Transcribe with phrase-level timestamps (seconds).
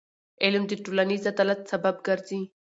[0.43, 2.41] علم د ټولنیز عدالت سبب ګرځي.